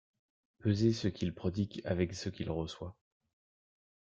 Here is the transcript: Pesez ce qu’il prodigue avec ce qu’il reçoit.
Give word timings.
Pesez 0.57 0.93
ce 0.93 1.07
qu’il 1.07 1.31
prodigue 1.31 1.79
avec 1.85 2.15
ce 2.15 2.29
qu’il 2.29 2.49
reçoit. 2.49 2.95